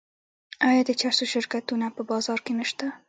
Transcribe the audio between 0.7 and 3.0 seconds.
د چرسو شرکتونه په بازار کې نشته؟